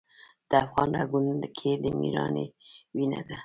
[0.49, 2.45] د افغان رګونو کې د میړانې
[2.95, 3.37] وینه ده.